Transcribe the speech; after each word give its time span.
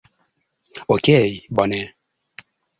Okej 0.95 1.29
bone... 1.55 1.81